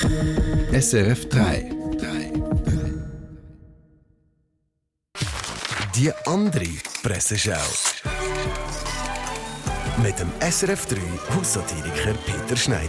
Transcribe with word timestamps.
SRF 0.00 1.28
3. 1.28 1.70
Die 5.94 6.10
andere 6.24 6.64
Presseschau. 7.02 7.52
Mit 10.02 10.18
dem 10.18 10.30
SRF 10.40 10.86
3 10.86 10.96
Haussatiriker 11.36 12.14
Peter 12.24 12.56
Schneider. 12.56 12.88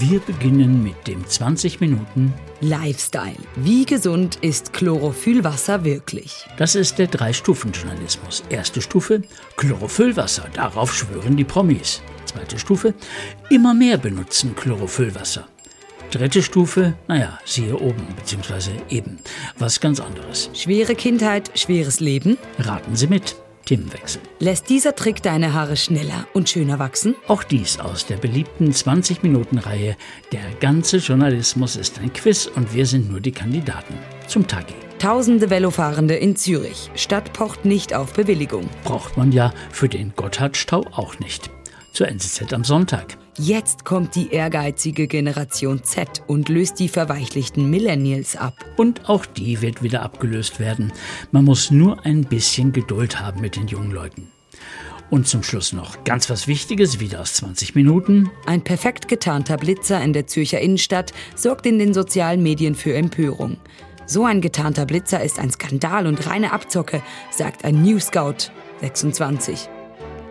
Wir 0.00 0.18
beginnen 0.20 0.82
mit 0.82 1.06
dem 1.06 1.24
20 1.24 1.80
Minuten. 1.80 2.34
Lifestyle. 2.60 3.36
Wie 3.54 3.84
gesund 3.84 4.36
ist 4.36 4.72
Chlorophyllwasser 4.72 5.84
wirklich? 5.84 6.44
Das 6.56 6.74
ist 6.74 6.98
der 6.98 7.06
Drei-Stufen-Journalismus. 7.06 8.42
Erste 8.48 8.82
Stufe, 8.82 9.22
Chlorophyllwasser. 9.56 10.46
Darauf 10.54 10.92
schwören 10.92 11.36
die 11.36 11.44
Promis. 11.44 12.02
Zweite 12.24 12.58
Stufe, 12.58 12.94
immer 13.48 13.74
mehr 13.74 13.96
benutzen 13.96 14.56
Chlorophyllwasser. 14.56 15.46
Dritte 16.10 16.42
Stufe, 16.42 16.94
naja, 17.06 17.38
siehe 17.44 17.76
oben, 17.76 18.06
beziehungsweise 18.16 18.70
eben. 18.88 19.18
Was 19.58 19.78
ganz 19.78 20.00
anderes. 20.00 20.50
Schwere 20.54 20.94
Kindheit, 20.94 21.50
schweres 21.54 22.00
Leben? 22.00 22.38
Raten 22.58 22.96
Sie 22.96 23.06
mit. 23.06 23.36
Themenwechsel. 23.66 24.22
Lässt 24.38 24.70
dieser 24.70 24.94
Trick 24.94 25.22
deine 25.22 25.52
Haare 25.52 25.76
schneller 25.76 26.26
und 26.32 26.48
schöner 26.48 26.78
wachsen? 26.78 27.14
Auch 27.26 27.42
dies 27.42 27.78
aus 27.78 28.06
der 28.06 28.16
beliebten 28.16 28.70
20-Minuten-Reihe 28.70 29.94
Der 30.32 30.40
ganze 30.60 30.96
Journalismus 30.96 31.76
ist 31.76 31.98
ein 31.98 32.10
Quiz 32.14 32.46
und 32.46 32.72
wir 32.72 32.86
sind 32.86 33.10
nur 33.10 33.20
die 33.20 33.32
Kandidaten. 33.32 33.92
Zum 34.26 34.46
Tagi. 34.46 34.72
Tausende 34.98 35.50
Velofahrende 35.50 36.14
in 36.14 36.34
Zürich. 36.34 36.90
Stadt 36.94 37.34
pocht 37.34 37.66
nicht 37.66 37.92
auf 37.92 38.14
Bewilligung. 38.14 38.70
Braucht 38.84 39.18
man 39.18 39.32
ja 39.32 39.52
für 39.70 39.90
den 39.90 40.14
Gotthardstau 40.16 40.86
auch 40.92 41.18
nicht. 41.18 41.50
Zur 41.92 42.08
NZZ 42.08 42.52
am 42.52 42.64
Sonntag. 42.64 43.16
Jetzt 43.38 43.84
kommt 43.84 44.14
die 44.14 44.30
ehrgeizige 44.30 45.06
Generation 45.06 45.84
Z 45.84 46.22
und 46.26 46.48
löst 46.48 46.78
die 46.80 46.88
verweichlichten 46.88 47.70
Millennials 47.70 48.36
ab. 48.36 48.54
Und 48.76 49.08
auch 49.08 49.26
die 49.26 49.62
wird 49.62 49.82
wieder 49.82 50.02
abgelöst 50.02 50.58
werden. 50.58 50.92
Man 51.30 51.44
muss 51.44 51.70
nur 51.70 52.04
ein 52.04 52.24
bisschen 52.24 52.72
Geduld 52.72 53.20
haben 53.20 53.40
mit 53.40 53.56
den 53.56 53.68
jungen 53.68 53.92
Leuten. 53.92 54.28
Und 55.10 55.26
zum 55.26 55.42
Schluss 55.42 55.72
noch 55.72 56.04
ganz 56.04 56.28
was 56.28 56.48
Wichtiges, 56.48 57.00
wieder 57.00 57.20
aus 57.20 57.34
20 57.34 57.74
Minuten. 57.74 58.30
Ein 58.44 58.62
perfekt 58.62 59.08
getarnter 59.08 59.56
Blitzer 59.56 60.02
in 60.02 60.12
der 60.12 60.26
Zürcher 60.26 60.60
Innenstadt 60.60 61.12
sorgt 61.34 61.64
in 61.64 61.78
den 61.78 61.94
sozialen 61.94 62.42
Medien 62.42 62.74
für 62.74 62.94
Empörung. 62.94 63.56
So 64.04 64.24
ein 64.24 64.40
getarnter 64.40 64.84
Blitzer 64.84 65.22
ist 65.22 65.38
ein 65.38 65.50
Skandal 65.50 66.06
und 66.06 66.26
reine 66.26 66.52
Abzocke, 66.52 67.02
sagt 67.30 67.64
ein 67.64 67.82
New 67.82 68.00
Scout 68.00 68.50
26. 68.80 69.68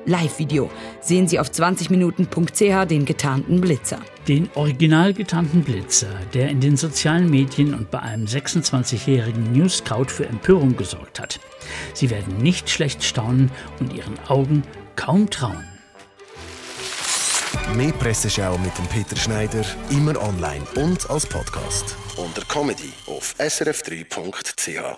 Live-Video 0.08 0.72
sehen 1.02 1.28
Sie 1.28 1.38
auf 1.38 1.50
20minuten.ch 1.50 2.86
den 2.86 3.06
getarnten 3.06 3.60
Blitzer. 3.60 4.00
Den 4.28 4.50
original 4.56 5.14
getarnten 5.14 5.64
Blitzer, 5.64 6.08
der 6.34 6.50
in 6.50 6.62
den 6.62 6.78
sozialen 6.78 7.30
Medien 7.30 7.74
und 7.74 7.92
bei 7.92 8.00
einem 8.00 8.26
26-jährigen 8.26 9.52
News 9.52 9.80
Scout 9.80 10.06
für 10.08 10.26
Empörung 10.26 10.78
gesorgt 10.78 11.20
hat. 11.20 11.40
Sie 11.94 12.10
werden 12.10 12.38
nicht 12.38 12.70
schlecht 12.70 13.04
staunen 13.04 13.52
und 13.82 13.94
Ihren 13.94 14.18
Augen 14.30 14.64
kaum 14.96 15.30
trauen. 15.30 15.66
Mehr 17.76 17.92
Presseschau 17.92 18.58
mit 18.60 18.78
dem 18.78 18.88
Peter 18.88 19.18
Schneider, 19.18 19.66
immer 19.90 20.22
online 20.22 20.66
und 20.76 21.10
als 21.10 21.26
Podcast. 21.26 21.98
Unter 22.16 22.44
Comedy 22.46 22.94
auf 23.08 23.36
srf3.ch. 23.40 24.98